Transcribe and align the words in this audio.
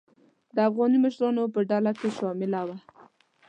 د 0.55 0.57
افغاني 0.69 0.97
مشرانو 1.05 1.43
په 1.53 1.59
ډله 1.69 1.91
کې 1.99 2.09
شامله 2.17 2.61
وه. 2.67 2.77